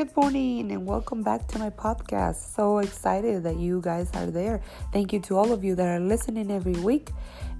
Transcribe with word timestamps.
good 0.00 0.16
morning, 0.16 0.72
and 0.72 0.86
welcome 0.86 1.22
back 1.22 1.46
to 1.46 1.58
my 1.58 1.68
podcast. 1.68 2.54
So 2.54 2.78
excited 2.78 3.42
that 3.42 3.56
you 3.58 3.82
guys 3.82 4.10
are 4.14 4.30
there. 4.30 4.62
Thank 4.94 5.12
you 5.12 5.20
to 5.20 5.36
all 5.36 5.52
of 5.52 5.62
you 5.62 5.74
that 5.74 5.86
are 5.86 6.00
listening 6.00 6.50
every 6.50 6.72
week. 6.72 7.10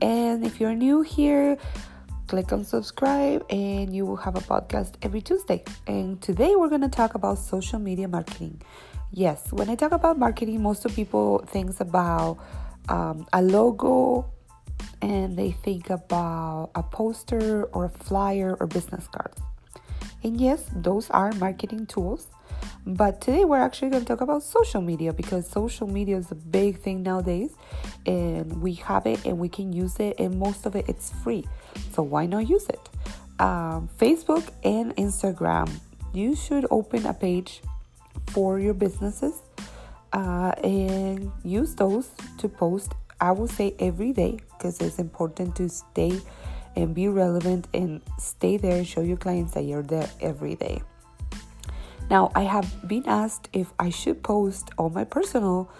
And 0.01 0.43
if 0.43 0.59
you're 0.59 0.75
new 0.75 1.03
here, 1.03 1.59
click 2.29 2.51
on 2.51 2.65
subscribe, 2.65 3.45
and 3.51 3.95
you 3.95 4.07
will 4.07 4.17
have 4.17 4.37
a 4.37 4.41
podcast 4.41 4.95
every 5.03 5.21
Tuesday. 5.21 5.63
And 5.87 6.23
today 6.23 6.57
we're 6.57 6.71
going 6.71 6.81
to 6.81 6.89
talk 6.89 7.15
about 7.15 7.37
social 7.37 7.79
media 7.79 8.09
marketing. 8.09 8.63
Yes, 9.11 9.53
when 9.53 9.69
I 9.69 9.75
talk 9.75 9.93
about 9.93 10.19
marketing, 10.19 10.63
most 10.63 10.87
of 10.87 10.97
people 10.97 11.45
think 11.47 11.79
about 11.79 12.39
um, 12.89 13.27
a 13.35 13.43
logo 13.43 14.33
and 15.03 15.37
they 15.37 15.51
think 15.51 15.91
about 15.91 16.71
a 16.75 16.83
poster 16.83 17.65
or 17.65 17.85
a 17.85 17.91
flyer 17.91 18.57
or 18.59 18.67
business 18.67 19.07
cards. 19.09 19.43
And 20.23 20.41
yes, 20.41 20.65
those 20.75 21.11
are 21.11 21.33
marketing 21.33 21.87
tools. 21.87 22.27
But 22.87 23.21
today 23.21 23.45
we're 23.45 23.61
actually 23.61 23.91
going 23.91 24.05
to 24.05 24.09
talk 24.09 24.21
about 24.21 24.43
social 24.43 24.81
media 24.81 25.13
because 25.13 25.49
social 25.49 25.87
media 25.87 26.17
is 26.17 26.31
a 26.31 26.35
big 26.35 26.81
thing 26.81 27.03
nowadays 27.03 27.53
and 28.07 28.61
we 28.63 28.75
have 28.75 29.07
it 29.07 29.25
and 29.27 29.39
we 29.39 29.49
can 29.49 29.73
use 29.73 29.99
it 30.01 30.19
and 30.19 30.39
most 30.39 30.67
of 30.67 30.75
it 30.77 30.87
it's 30.89 31.11
free. 31.23 31.45
So 31.93 32.03
why 32.03 32.27
not 32.27 32.49
use 32.49 32.69
it? 32.69 32.89
Um, 33.39 33.89
Facebook 33.99 34.49
and 34.65 34.95
Instagram. 34.97 35.71
You 36.13 36.35
should 36.35 36.67
open 36.71 37.07
a 37.07 37.15
page 37.15 37.61
for 38.29 38.59
your 38.59 38.75
businesses 38.75 39.41
uh, 40.13 40.53
and 40.65 41.31
use 41.45 41.75
those 41.75 42.11
to 42.39 42.49
post. 42.49 42.95
I 43.21 43.33
will 43.33 43.49
say 43.49 43.75
every 43.79 44.13
day 44.13 44.39
because 44.53 44.81
it's 44.81 44.99
important 44.99 45.55
to 45.57 45.69
stay 45.69 46.19
and 46.77 46.95
be 46.95 47.09
relevant 47.09 47.67
and 47.75 48.01
stay 48.19 48.57
there 48.57 48.85
show 48.85 49.01
your 49.01 49.17
clients 49.17 49.55
that 49.55 49.65
you're 49.65 49.83
there 49.83 50.09
every 50.21 50.55
day. 50.55 50.83
Now, 52.11 52.33
I 52.35 52.43
have 52.43 52.89
been 52.89 53.05
asked 53.07 53.49
if 53.53 53.73
I 53.79 53.91
should 53.91 54.23
post 54.23 54.71
on 54.79 54.95
my 54.95 55.05
personal 55.05 55.71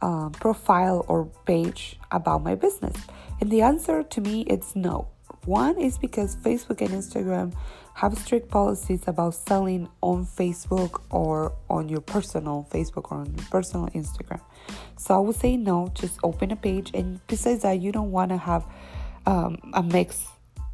uh, 0.00 0.28
profile 0.30 1.04
or 1.08 1.26
page 1.46 1.98
about 2.12 2.42
my 2.42 2.54
business. 2.54 2.96
And 3.40 3.50
the 3.50 3.62
answer 3.62 4.02
to 4.02 4.20
me 4.20 4.42
is 4.42 4.76
no. 4.76 5.08
One 5.46 5.80
is 5.80 5.98
because 5.98 6.36
Facebook 6.36 6.80
and 6.80 6.90
Instagram 6.90 7.54
have 7.94 8.16
strict 8.18 8.48
policies 8.48 9.02
about 9.06 9.34
selling 9.34 9.88
on 10.00 10.26
Facebook 10.26 11.00
or 11.10 11.52
on 11.68 11.88
your 11.88 12.00
personal 12.00 12.68
Facebook 12.70 13.10
or 13.10 13.18
on 13.18 13.34
your 13.34 13.46
personal 13.50 13.88
Instagram. 13.88 14.40
So 14.96 15.16
I 15.16 15.18
would 15.18 15.36
say 15.36 15.56
no, 15.56 15.90
just 15.94 16.18
open 16.22 16.50
a 16.50 16.56
page. 16.56 16.92
And 16.94 17.20
besides 17.26 17.62
that, 17.62 17.80
you 17.80 17.90
don't 17.90 18.12
want 18.12 18.30
to 18.30 18.36
have 18.36 18.64
um, 19.26 19.58
a 19.72 19.82
mix 19.82 20.26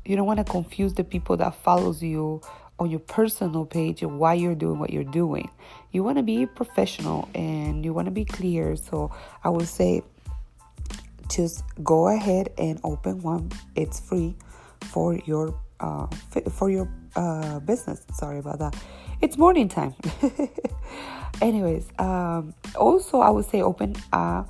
you 0.08 0.16
don't 0.16 0.26
want 0.26 0.38
to 0.38 0.44
confuse 0.44 0.94
the 0.94 1.04
people 1.04 1.36
that 1.38 1.54
follows 1.54 2.02
you 2.02 2.40
on 2.78 2.90
your 2.90 3.00
personal 3.00 3.64
page 3.64 4.02
and 4.02 4.18
why 4.18 4.34
you're 4.34 4.54
doing 4.54 4.78
what 4.78 4.90
you're 4.90 5.04
doing. 5.04 5.50
You 5.92 6.02
want 6.02 6.18
to 6.18 6.22
be 6.22 6.46
professional 6.46 7.28
and 7.34 7.84
you 7.84 7.92
want 7.92 8.06
to 8.06 8.10
be 8.10 8.24
clear. 8.24 8.76
So 8.76 9.10
I 9.42 9.48
would 9.48 9.68
say 9.68 10.02
just 11.28 11.64
go 11.82 12.08
ahead 12.08 12.50
and 12.58 12.78
open 12.84 13.22
one. 13.22 13.50
It's 13.74 14.00
free 14.00 14.36
for 14.82 15.14
your 15.24 15.58
uh, 15.80 16.06
for 16.50 16.70
your 16.70 16.88
uh, 17.14 17.60
business. 17.60 18.04
Sorry 18.14 18.38
about 18.38 18.58
that. 18.58 18.76
It's 19.20 19.38
morning 19.38 19.68
time. 19.68 19.94
Anyways, 21.42 21.86
um, 21.98 22.54
also 22.74 23.20
I 23.20 23.30
would 23.30 23.46
say 23.46 23.62
open 23.62 23.96
a 24.12 24.44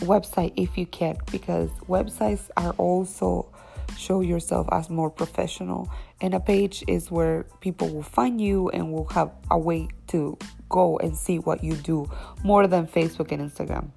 website 0.00 0.52
if 0.56 0.78
you 0.78 0.86
can 0.86 1.18
because 1.30 1.70
websites 1.88 2.50
are 2.56 2.72
also 2.72 3.50
show 3.98 4.20
yourself 4.20 4.68
as 4.72 4.88
more 4.88 5.10
professional. 5.10 5.90
And 6.20 6.34
a 6.34 6.40
page 6.40 6.84
is 6.86 7.10
where 7.10 7.44
people 7.60 7.88
will 7.88 8.02
find 8.02 8.40
you 8.40 8.68
and 8.70 8.92
will 8.92 9.08
have 9.08 9.32
a 9.50 9.58
way 9.58 9.88
to 10.08 10.38
go 10.68 10.98
and 10.98 11.16
see 11.16 11.38
what 11.38 11.62
you 11.64 11.74
do 11.74 12.10
more 12.44 12.66
than 12.66 12.86
Facebook 12.86 13.32
and 13.32 13.50
Instagram. 13.50 13.90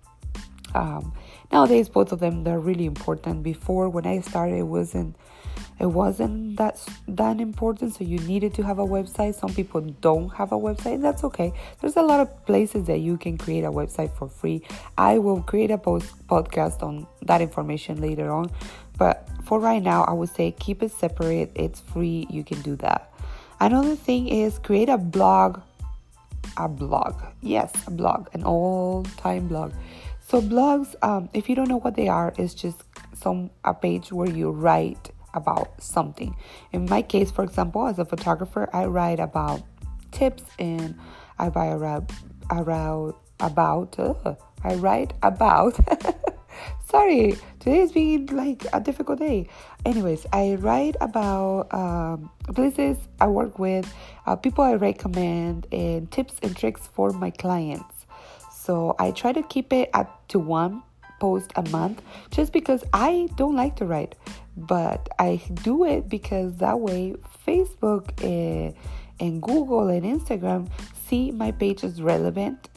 Um, 0.73 1.13
nowadays, 1.51 1.89
both 1.89 2.11
of 2.11 2.19
them 2.19 2.43
they're 2.43 2.59
really 2.59 2.85
important. 2.85 3.43
Before, 3.43 3.89
when 3.89 4.05
I 4.05 4.21
started, 4.21 4.57
it 4.57 4.67
wasn't 4.67 5.15
it 5.79 5.87
wasn't 5.87 6.57
that 6.57 6.79
that 7.07 7.39
important 7.39 7.95
so 7.95 8.03
you 8.03 8.19
needed 8.19 8.53
to 8.53 8.61
have 8.61 8.77
a 8.77 8.85
website 8.85 9.33
some 9.33 9.53
people 9.53 9.81
don't 9.81 10.29
have 10.29 10.51
a 10.51 10.57
website 10.57 11.01
that's 11.01 11.23
okay 11.23 11.51
there's 11.79 11.95
a 11.95 12.01
lot 12.01 12.19
of 12.19 12.45
places 12.45 12.85
that 12.85 12.99
you 12.99 13.17
can 13.17 13.37
create 13.37 13.63
a 13.63 13.71
website 13.71 14.15
for 14.15 14.27
free 14.27 14.61
i 14.97 15.17
will 15.17 15.41
create 15.41 15.71
a 15.71 15.77
post 15.77 16.07
podcast 16.27 16.83
on 16.83 17.07
that 17.23 17.41
information 17.41 17.99
later 17.99 18.31
on 18.31 18.49
but 19.01 19.27
for 19.45 19.59
right 19.59 19.81
now, 19.81 20.03
I 20.03 20.13
would 20.13 20.29
say 20.29 20.51
keep 20.51 20.83
it 20.83 20.91
separate. 20.91 21.49
It's 21.55 21.79
free. 21.79 22.27
You 22.29 22.43
can 22.43 22.61
do 22.61 22.75
that. 22.75 23.11
Another 23.59 23.95
thing 23.95 24.27
is 24.27 24.59
create 24.59 24.89
a 24.89 24.97
blog. 24.99 25.59
A 26.57 26.69
blog. 26.69 27.15
Yes, 27.41 27.73
a 27.87 27.89
blog. 27.89 28.27
An 28.35 28.43
all 28.43 29.01
time 29.17 29.47
blog. 29.47 29.73
So, 30.27 30.39
blogs, 30.39 30.93
um, 31.01 31.29
if 31.33 31.49
you 31.49 31.55
don't 31.55 31.67
know 31.67 31.79
what 31.79 31.95
they 31.95 32.09
are, 32.09 32.31
it's 32.37 32.53
just 32.53 32.83
some 33.15 33.49
a 33.65 33.73
page 33.73 34.11
where 34.11 34.29
you 34.29 34.51
write 34.51 35.09
about 35.33 35.81
something. 35.81 36.35
In 36.71 36.85
my 36.85 37.01
case, 37.01 37.31
for 37.31 37.43
example, 37.43 37.87
as 37.87 37.97
a 37.97 38.05
photographer, 38.05 38.69
I 38.71 38.85
write 38.85 39.19
about 39.19 39.63
tips 40.11 40.43
and 40.59 40.93
I 41.39 41.47
write 41.47 41.71
around, 41.71 42.11
around 42.51 43.15
about, 43.39 43.97
uh, 43.97 44.35
I 44.63 44.75
write 44.75 45.13
about 45.23 45.79
Sorry, 46.91 47.37
today 47.61 47.77
has 47.77 47.93
been 47.93 48.25
like 48.25 48.65
a 48.73 48.81
difficult 48.81 49.19
day. 49.19 49.47
Anyways, 49.85 50.25
I 50.33 50.55
write 50.55 50.97
about 50.99 51.73
um, 51.73 52.29
places 52.53 52.97
I 53.21 53.27
work 53.27 53.57
with, 53.57 53.89
uh, 54.25 54.35
people 54.35 54.65
I 54.65 54.73
recommend, 54.73 55.67
and 55.71 56.11
tips 56.11 56.33
and 56.43 56.53
tricks 56.53 56.89
for 56.91 57.11
my 57.11 57.29
clients. 57.29 58.05
So 58.51 58.97
I 58.99 59.11
try 59.11 59.31
to 59.31 59.41
keep 59.41 59.71
it 59.71 59.89
at 59.93 60.09
to 60.31 60.39
one 60.39 60.83
post 61.21 61.53
a 61.55 61.61
month 61.69 62.01
just 62.29 62.51
because 62.51 62.83
I 62.91 63.29
don't 63.37 63.55
like 63.55 63.77
to 63.77 63.85
write, 63.85 64.15
but 64.57 65.07
I 65.17 65.41
do 65.63 65.85
it 65.85 66.09
because 66.09 66.57
that 66.57 66.81
way 66.81 67.15
Facebook 67.47 68.21
and, 68.21 68.75
and 69.21 69.41
Google 69.41 69.87
and 69.87 70.03
Instagram 70.03 70.69
see 71.07 71.31
my 71.31 71.51
page 71.51 71.85
is 71.85 72.01
relevant 72.01 72.67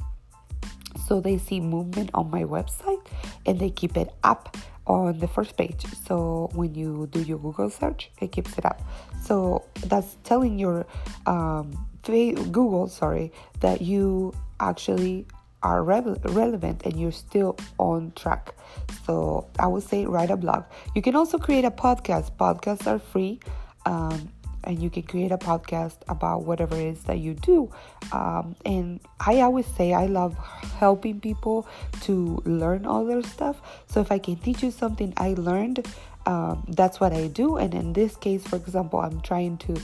so 1.09 1.21
they 1.21 1.37
see 1.37 1.61
movement 1.61 2.11
on 2.15 2.31
my 2.31 2.45
website 2.45 3.04
and 3.47 3.59
they 3.59 3.71
keep 3.71 3.97
it 3.97 4.13
up 4.23 4.57
on 4.87 5.19
the 5.19 5.29
first 5.29 5.57
page. 5.57 5.85
So 6.07 6.51
when 6.55 6.75
you 6.75 7.09
do 7.11 7.23
your 7.23 7.39
Google 7.39 7.71
search, 7.71 8.11
it 8.21 8.33
keeps 8.33 8.57
it 8.59 8.67
up. 8.67 8.83
So 9.23 9.65
that's 9.87 10.17
telling 10.25 10.59
your 10.59 10.87
um, 11.27 11.87
Google, 12.03 12.89
sorry, 12.89 13.33
that 13.61 13.81
you 13.81 14.35
actually 14.61 15.27
are 15.63 15.83
re- 15.83 16.17
relevant 16.25 16.83
and 16.85 17.01
you're 17.01 17.13
still 17.13 17.57
on 17.79 18.13
track. 18.15 18.55
So 19.07 19.49
I 19.59 19.67
would 19.67 19.83
say 19.83 20.05
write 20.05 20.31
a 20.31 20.37
blog. 20.37 20.65
You 20.95 21.01
can 21.01 21.17
also 21.17 21.39
create 21.39 21.65
a 21.65 21.71
podcast. 21.71 22.33
Podcasts 22.37 22.87
are 22.87 22.99
free. 22.99 23.41
Um, 23.87 24.29
and 24.67 24.83
you 24.83 24.91
can 24.91 25.03
create 25.03 25.33
a 25.33 25.39
podcast 25.39 25.99
about 26.09 26.45
whatever 26.45 26.77
it 26.77 26.87
is 26.87 27.05
that 27.05 27.19
you 27.19 27.35
do. 27.35 27.71
Um, 28.13 28.57
and 28.65 29.01
I 29.21 29.41
always 29.41 29.67
say 29.67 29.93
I 29.93 30.07
love 30.07 30.37
helping 30.79 31.21
people 31.21 31.69
to 32.03 32.43
learn 32.45 32.87
all 32.87 33.05
their 33.05 33.23
stuff. 33.23 33.61
So 33.87 34.01
if 34.01 34.11
I 34.11 34.19
can 34.19 34.37
teach 34.37 34.63
you 34.63 34.71
something 34.71 35.13
I 35.17 35.35
learned, 35.35 35.87
um, 36.27 36.65
that's 36.69 37.01
what 37.01 37.13
I 37.13 37.29
do. 37.29 37.57
And 37.57 37.75
in 37.75 37.93
this 37.93 38.17
case, 38.17 38.47
for 38.47 38.57
example, 38.57 39.01
I'm 39.01 39.21
trying 39.21 39.59
to 39.59 39.81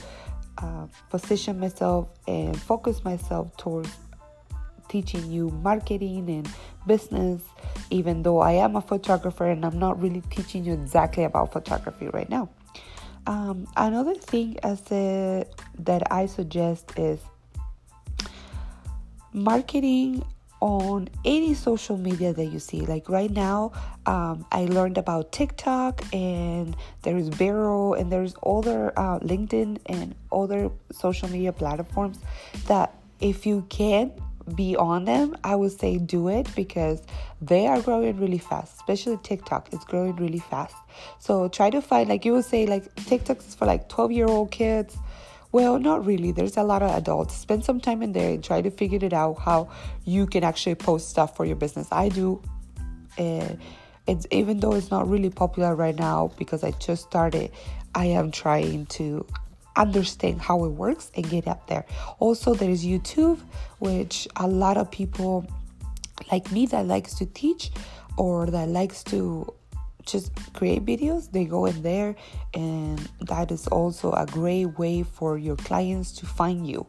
uh, 0.57 0.87
position 1.09 1.59
myself 1.59 2.09
and 2.27 2.59
focus 2.59 3.03
myself 3.03 3.55
towards 3.57 3.89
teaching 4.89 5.31
you 5.31 5.49
marketing 5.63 6.29
and 6.29 6.49
business, 6.85 7.41
even 7.89 8.23
though 8.23 8.39
I 8.39 8.53
am 8.53 8.75
a 8.75 8.81
photographer 8.81 9.45
and 9.45 9.65
I'm 9.65 9.79
not 9.79 10.01
really 10.01 10.21
teaching 10.29 10.65
you 10.65 10.73
exactly 10.73 11.23
about 11.23 11.53
photography 11.53 12.09
right 12.09 12.29
now. 12.29 12.49
Um, 13.27 13.67
another 13.77 14.15
thing 14.15 14.57
as 14.63 14.81
a, 14.91 15.45
that 15.79 16.11
I 16.11 16.25
suggest 16.25 16.97
is 16.97 17.19
marketing 19.33 20.23
on 20.59 21.09
any 21.25 21.53
social 21.55 21.97
media 21.97 22.33
that 22.33 22.45
you 22.45 22.59
see. 22.59 22.81
Like 22.81 23.09
right 23.09 23.31
now, 23.31 23.71
um, 24.05 24.45
I 24.51 24.65
learned 24.65 24.97
about 24.97 25.31
TikTok 25.31 26.01
and 26.13 26.75
there's 27.01 27.27
Vero 27.29 27.93
and 27.93 28.11
there's 28.11 28.35
other 28.45 28.93
uh, 28.97 29.19
LinkedIn 29.19 29.79
and 29.87 30.15
other 30.31 30.69
social 30.91 31.29
media 31.29 31.51
platforms 31.51 32.19
that 32.67 32.93
if 33.19 33.45
you 33.45 33.65
can 33.69 34.11
be 34.55 34.75
on 34.75 35.05
them, 35.05 35.35
I 35.43 35.55
would 35.55 35.71
say 35.71 35.97
do 35.97 36.27
it 36.27 36.47
because 36.55 37.01
they 37.41 37.67
are 37.67 37.81
growing 37.81 38.19
really 38.19 38.37
fast, 38.37 38.75
especially 38.75 39.17
TikTok. 39.23 39.69
It's 39.71 39.85
growing 39.85 40.15
really 40.15 40.39
fast. 40.39 40.75
So 41.19 41.47
try 41.47 41.69
to 41.69 41.81
find, 41.81 42.09
like 42.09 42.25
you 42.25 42.33
would 42.33 42.45
say, 42.45 42.65
like 42.65 42.93
TikTok 42.95 43.39
is 43.39 43.55
for 43.55 43.65
like 43.65 43.89
12 43.89 44.11
year 44.11 44.27
old 44.27 44.51
kids. 44.51 44.97
Well, 45.51 45.79
not 45.79 46.05
really. 46.05 46.31
There's 46.31 46.55
a 46.55 46.63
lot 46.63 46.81
of 46.81 46.91
adults. 46.91 47.35
Spend 47.35 47.65
some 47.65 47.81
time 47.81 48.01
in 48.01 48.13
there 48.13 48.29
and 48.29 48.43
try 48.43 48.61
to 48.61 48.71
figure 48.71 48.99
it 49.01 49.13
out 49.13 49.39
how 49.39 49.69
you 50.05 50.25
can 50.25 50.43
actually 50.43 50.75
post 50.75 51.09
stuff 51.09 51.35
for 51.35 51.45
your 51.45 51.57
business. 51.57 51.87
I 51.91 52.09
do. 52.09 52.41
And 53.17 53.59
it's 54.07 54.25
even 54.31 54.59
though 54.59 54.73
it's 54.73 54.91
not 54.91 55.09
really 55.09 55.29
popular 55.29 55.75
right 55.75 55.97
now 55.97 56.31
because 56.37 56.63
I 56.63 56.71
just 56.71 57.03
started, 57.03 57.51
I 57.93 58.05
am 58.05 58.31
trying 58.31 58.85
to 58.87 59.25
understand 59.75 60.41
how 60.41 60.65
it 60.65 60.69
works 60.69 61.11
and 61.15 61.29
get 61.29 61.47
up 61.47 61.67
there. 61.67 61.85
Also, 62.19 62.53
there 62.53 62.69
is 62.69 62.85
YouTube, 62.85 63.39
which 63.79 64.27
a 64.35 64.47
lot 64.47 64.77
of 64.77 64.91
people 64.91 65.45
like 66.31 66.51
me 66.51 66.65
that 66.67 66.85
likes 66.85 67.13
to 67.15 67.25
teach 67.25 67.71
or 68.17 68.45
that 68.47 68.67
likes 68.69 69.03
to 69.03 69.51
just 70.05 70.31
create 70.53 70.85
videos 70.85 71.31
they 71.31 71.45
go 71.45 71.65
in 71.65 71.81
there 71.83 72.15
and 72.53 72.97
that 73.21 73.51
is 73.51 73.67
also 73.67 74.11
a 74.13 74.25
great 74.25 74.65
way 74.77 75.03
for 75.03 75.37
your 75.37 75.55
clients 75.55 76.11
to 76.11 76.25
find 76.25 76.67
you. 76.67 76.85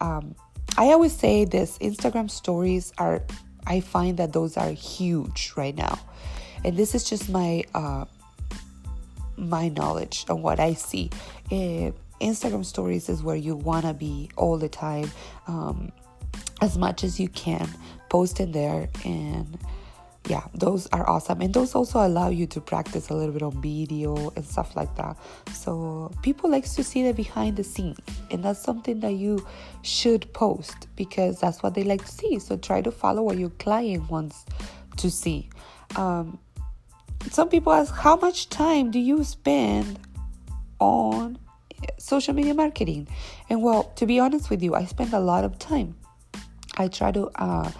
Um, 0.00 0.34
i 0.76 0.86
always 0.86 1.12
say 1.14 1.44
this 1.44 1.78
instagram 1.78 2.30
stories 2.30 2.92
are 2.96 3.22
i 3.66 3.80
find 3.80 4.16
that 4.18 4.32
those 4.32 4.56
are 4.56 4.70
huge 4.70 5.52
right 5.56 5.76
now. 5.76 5.98
And 6.64 6.76
this 6.76 6.94
is 6.94 7.04
just 7.04 7.30
my 7.30 7.64
uh, 7.74 8.04
my 9.36 9.68
knowledge 9.68 10.26
on 10.28 10.42
what 10.42 10.60
i 10.60 10.74
see. 10.74 11.10
Uh, 11.50 11.92
instagram 12.20 12.64
stories 12.64 13.08
is 13.08 13.22
where 13.22 13.36
you 13.36 13.56
want 13.56 13.84
to 13.84 13.94
be 13.94 14.30
all 14.36 14.56
the 14.58 14.68
time 14.68 15.10
um, 15.46 15.90
as 16.60 16.76
much 16.76 17.04
as 17.04 17.18
you 17.18 17.28
can 17.28 17.68
post 18.08 18.40
in 18.40 18.52
there 18.52 18.88
and 19.04 19.58
yeah 20.28 20.42
those 20.54 20.86
are 20.88 21.08
awesome. 21.08 21.40
And 21.40 21.54
those 21.54 21.74
also 21.74 22.06
allow 22.06 22.28
you 22.28 22.46
to 22.48 22.60
practice 22.60 23.08
a 23.08 23.14
little 23.14 23.32
bit 23.32 23.42
on 23.42 23.60
video 23.62 24.30
and 24.36 24.44
stuff 24.44 24.76
like 24.76 24.94
that. 24.96 25.16
So 25.52 26.12
people 26.22 26.50
likes 26.50 26.74
to 26.74 26.84
see 26.84 27.02
the 27.02 27.14
behind 27.14 27.56
the 27.56 27.64
scenes 27.64 27.98
and 28.30 28.44
that's 28.44 28.60
something 28.60 29.00
that 29.00 29.14
you 29.14 29.46
should 29.82 30.30
post 30.34 30.88
because 30.96 31.40
that's 31.40 31.62
what 31.62 31.74
they 31.74 31.84
like 31.84 32.04
to 32.04 32.12
see. 32.12 32.38
So 32.38 32.56
try 32.56 32.82
to 32.82 32.90
follow 32.90 33.22
what 33.22 33.38
your 33.38 33.50
client 33.50 34.10
wants 34.10 34.44
to 34.98 35.10
see. 35.10 35.48
Um, 35.96 36.38
some 37.30 37.48
people 37.48 37.72
ask 37.72 37.94
how 37.94 38.16
much 38.16 38.48
time 38.50 38.90
do 38.90 38.98
you 38.98 39.24
spend 39.24 39.98
on 40.78 41.38
social 41.98 42.34
media 42.34 42.54
marketing. 42.54 43.08
And 43.48 43.62
well 43.62 43.84
to 43.96 44.06
be 44.06 44.18
honest 44.18 44.50
with 44.50 44.62
you 44.62 44.74
i 44.74 44.84
spend 44.84 45.12
a 45.12 45.20
lot 45.20 45.44
of 45.44 45.58
time. 45.58 45.96
I 46.76 46.88
try 46.88 47.12
to 47.12 47.30
uh, 47.34 47.70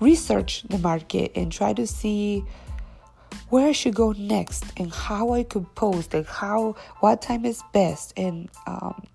research 0.00 0.62
the 0.68 0.78
market 0.78 1.32
and 1.34 1.52
try 1.52 1.72
to 1.74 1.86
see 1.86 2.44
where 3.48 3.68
I 3.68 3.72
should 3.72 3.94
go 3.94 4.12
next 4.12 4.64
and 4.76 4.92
how 4.92 5.32
I 5.32 5.42
could 5.42 5.72
post 5.74 6.14
and 6.14 6.26
how 6.26 6.76
what 7.00 7.22
time 7.22 7.44
is 7.44 7.62
best. 7.72 8.12
And 8.16 8.48
um, 8.66 9.06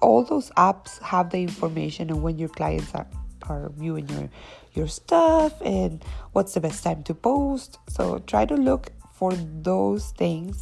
all 0.00 0.24
those 0.24 0.50
apps 0.50 1.00
have 1.02 1.30
the 1.30 1.38
information 1.38 2.10
on 2.10 2.22
when 2.22 2.38
your 2.38 2.48
clients 2.48 2.94
are, 2.94 3.06
are 3.48 3.70
viewing 3.76 4.08
your 4.08 4.28
your 4.72 4.86
stuff 4.86 5.60
and 5.62 6.04
what's 6.32 6.54
the 6.54 6.60
best 6.60 6.84
time 6.84 7.02
to 7.04 7.14
post. 7.14 7.78
So 7.88 8.18
try 8.20 8.44
to 8.44 8.54
look 8.54 8.92
for 9.12 9.32
those 9.34 10.10
things 10.12 10.60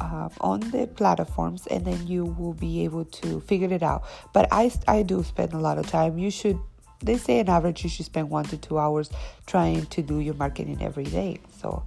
uh, 0.00 0.28
on 0.40 0.60
the 0.70 0.86
platforms 0.86 1.66
and 1.66 1.84
then 1.84 2.06
you 2.06 2.24
will 2.24 2.54
be 2.54 2.84
able 2.84 3.04
to 3.04 3.40
figure 3.40 3.72
it 3.72 3.82
out 3.82 4.04
but 4.32 4.48
I, 4.50 4.72
I 4.88 5.02
do 5.02 5.22
spend 5.22 5.52
a 5.52 5.58
lot 5.58 5.78
of 5.78 5.86
time 5.86 6.18
you 6.18 6.30
should 6.30 6.58
they 7.02 7.16
say 7.16 7.40
on 7.40 7.48
average 7.48 7.82
you 7.82 7.88
should 7.88 8.06
spend 8.06 8.30
one 8.30 8.44
to 8.46 8.56
two 8.56 8.78
hours 8.78 9.10
trying 9.46 9.86
to 9.86 10.02
do 10.02 10.20
your 10.20 10.34
marketing 10.34 10.78
every 10.82 11.04
day. 11.04 11.40
So, 11.60 11.82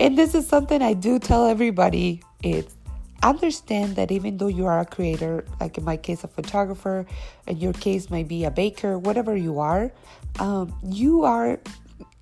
and 0.00 0.16
this 0.16 0.34
is 0.34 0.46
something 0.46 0.82
I 0.82 0.94
do 0.94 1.18
tell 1.18 1.46
everybody. 1.46 2.22
It's 2.42 2.74
understand 3.22 3.96
that 3.96 4.10
even 4.10 4.36
though 4.36 4.46
you 4.46 4.66
are 4.66 4.80
a 4.80 4.84
creator, 4.84 5.44
like 5.60 5.78
in 5.78 5.84
my 5.84 5.96
case, 5.96 6.24
a 6.24 6.28
photographer, 6.28 7.06
in 7.46 7.58
your 7.58 7.72
case, 7.72 8.10
might 8.10 8.28
be 8.28 8.44
a 8.44 8.50
baker, 8.50 8.98
whatever 8.98 9.36
you 9.36 9.58
are, 9.58 9.92
um, 10.38 10.74
you 10.84 11.24
are 11.24 11.58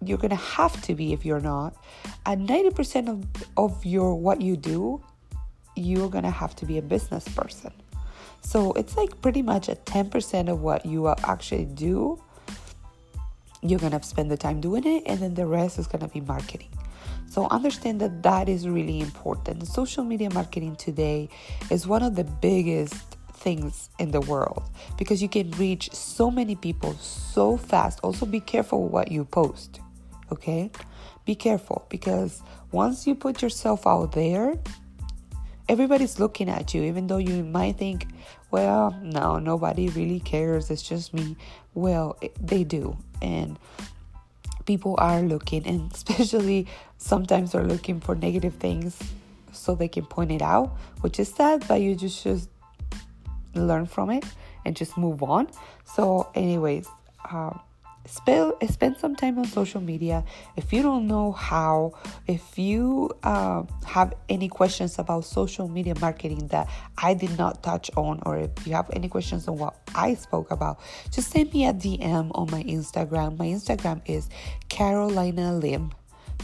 you're 0.05 0.19
gonna 0.19 0.35
have 0.35 0.81
to 0.83 0.95
be 0.95 1.13
if 1.13 1.25
you're 1.25 1.41
not. 1.41 1.75
And 2.27 2.49
90% 2.49 3.09
of, 3.09 3.25
of 3.57 3.85
your 3.87 4.15
what 4.15 4.41
you 4.43 4.57
do, 4.57 5.03
you're 5.77 6.09
gonna 6.09 6.31
have 6.31 6.55
to 6.57 6.67
be 6.67 6.79
a 6.79 6.83
business 6.83 7.27
person. 7.29 7.73
So 8.41 8.73
it's 8.73 8.97
like 8.97 9.21
pretty 9.23 9.43
much 9.43 9.69
a 9.69 9.75
10% 9.75 10.49
of 10.49 10.61
what 10.61 10.85
you 10.85 11.09
actually 11.09 11.65
do. 11.65 12.23
You're 13.63 13.79
to 13.79 14.03
spend 14.03 14.31
the 14.31 14.37
time 14.37 14.61
doing 14.61 14.87
it, 14.87 15.05
and 15.07 15.21
then 15.21 15.35
the 15.35 15.47
rest 15.47 15.79
is 15.79 15.87
to 15.87 16.09
be 16.09 16.21
marketing. 16.21 16.69
So 17.27 17.49
understand 17.51 18.01
that 18.01 18.23
that 18.23 18.49
is 18.49 18.69
really 18.69 19.01
important. 19.01 19.67
Social 19.67 20.05
media 20.05 20.31
marketing 20.31 20.77
today 20.77 21.31
is 21.71 21.87
one 21.87 22.03
of 22.03 22.15
the 22.15 22.25
biggest 22.25 22.95
things 23.33 23.89
in 23.99 24.11
the 24.11 24.21
world 24.21 24.63
because 24.99 25.21
you 25.23 25.29
can 25.29 25.51
reach 25.53 25.93
so 25.93 26.31
many 26.31 26.55
people 26.55 26.93
so 26.95 27.57
fast. 27.57 27.99
Also, 28.03 28.27
be 28.27 28.41
careful 28.41 28.89
what 28.89 29.11
you 29.11 29.25
post, 29.25 29.81
okay? 30.31 30.71
Be 31.25 31.35
careful 31.35 31.87
because 31.89 32.43
once 32.73 33.07
you 33.07 33.15
put 33.15 33.43
yourself 33.43 33.87
out 33.87 34.13
there, 34.13 34.55
everybody's 35.69 36.19
looking 36.19 36.49
at 36.49 36.75
you, 36.75 36.83
even 36.83 37.07
though 37.07 37.19
you 37.19 37.45
might 37.45 37.77
think, 37.77 38.07
well, 38.51 38.97
no, 39.03 39.39
nobody 39.39 39.89
really 39.89 40.21
cares, 40.21 40.71
it's 40.71 40.83
just 40.83 41.15
me. 41.15 41.37
Well, 41.75 42.19
they 42.41 42.65
do. 42.65 42.97
And 43.23 43.59
people 44.67 44.95
are 44.99 45.21
looking, 45.23 45.67
and 45.67 45.93
especially 45.95 46.67
sometimes 46.99 47.53
they're 47.53 47.65
looking 47.65 48.01
for 48.01 48.15
negative 48.15 48.55
things 48.55 48.99
so 49.53 49.75
they 49.75 49.89
can 49.89 50.05
point 50.05 50.33
it 50.33 50.43
out, 50.43 50.77
which 51.01 51.19
is 51.19 51.33
sad, 51.33 51.65
but 51.69 51.81
you 51.81 51.95
just 51.95 52.23
just 52.25 52.49
learn 53.55 53.87
from 53.87 54.11
it 54.11 54.25
and 54.65 54.75
just 54.77 54.97
move 54.97 55.23
on. 55.23 55.49
So, 55.85 56.29
anyways, 56.35 56.89
um, 57.31 57.61
spend, 58.07 58.55
spend 58.71 58.97
some 58.97 59.17
time 59.17 59.39
on 59.39 59.45
social 59.47 59.81
media. 59.81 60.25
If 60.57 60.73
you 60.73 60.83
don't 60.83 61.07
know 61.07 61.33
how, 61.33 61.93
if 62.27 62.59
you 62.59 63.11
uh, 63.23 63.63
have 63.85 64.15
any 64.29 64.49
questions 64.49 64.99
about 64.99 65.25
social 65.25 65.69
media 65.69 65.95
marketing 66.01 66.49
that 66.49 66.69
I 66.99 67.15
did 67.15 67.37
not 67.39 67.63
touch 67.63 67.91
on, 67.97 68.21
or 68.27 68.39
if 68.39 68.67
you 68.67 68.75
have 68.75 68.91
any 68.93 69.09
questions 69.09 69.49
on 69.49 69.59
what 69.59 69.77
I 69.95 70.15
spoke 70.15 70.51
about, 70.51 70.81
just 71.11 71.31
send 71.31 71.53
me 71.53 71.67
a 71.67 71.73
DM 71.73 72.31
on 72.35 72.51
my 72.51 72.63
Instagram. 72.65 73.39
My 73.39 73.47
Instagram 73.47 74.03
is 74.07 74.29
Karolina 74.69 75.61
Lym. 75.61 75.93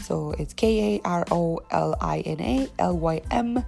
So 0.01 0.31
it's 0.37 0.53
K 0.53 0.95
A 0.95 1.07
R 1.07 1.25
O 1.31 1.59
L 1.71 1.95
I 1.99 2.19
N 2.19 2.39
A 2.41 2.67
L 2.79 2.97
Y 2.97 3.21
M 3.31 3.63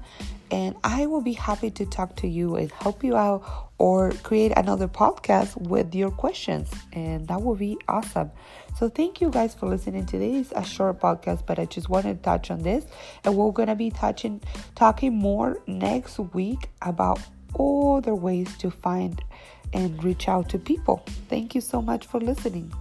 and 0.54 0.76
I 0.84 1.08
will 1.08 1.22
be 1.22 1.34
happy 1.34 1.72
to 1.72 1.86
talk 1.88 2.16
to 2.18 2.28
you 2.28 2.58
and 2.58 2.72
help 2.72 3.04
you 3.04 3.18
out 3.18 3.72
or 3.80 4.12
create 4.22 4.54
another 4.56 4.88
podcast 4.88 5.58
with 5.60 5.96
your 5.96 6.12
questions. 6.12 6.70
And 6.94 7.28
that 7.28 7.42
will 7.42 7.56
be 7.56 7.76
awesome. 7.88 8.30
So, 8.78 8.88
thank 8.88 9.20
you 9.20 9.32
guys 9.32 9.56
for 9.56 9.68
listening. 9.68 10.06
Today 10.06 10.36
is 10.36 10.54
a 10.56 10.64
short 10.64 11.00
podcast, 11.00 11.48
but 11.48 11.58
I 11.58 11.66
just 11.66 11.90
wanted 11.90 12.18
to 12.18 12.24
touch 12.24 12.52
on 12.52 12.62
this. 12.62 12.86
And 13.24 13.36
we're 13.36 13.52
to 13.52 13.76
be 13.76 13.90
touching, 13.90 14.42
talking 14.76 15.16
more 15.16 15.60
next 15.66 16.20
week 16.20 16.70
about 16.84 17.20
all 17.56 18.00
the 18.00 18.14
ways 18.14 18.56
to 18.58 18.70
find 18.70 19.24
and 19.74 20.04
reach 20.04 20.28
out 20.28 20.50
to 20.50 20.60
people. 20.60 21.04
Thank 21.30 21.56
you 21.56 21.62
so 21.62 21.82
much 21.82 22.06
for 22.06 22.20
listening. 22.20 22.72